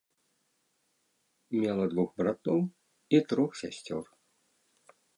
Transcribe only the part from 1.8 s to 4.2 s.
двух братоў і трох сясцёр.